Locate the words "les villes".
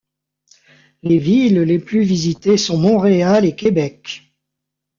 1.03-1.59